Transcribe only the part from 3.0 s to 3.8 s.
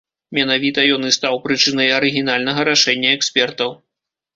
экспертаў.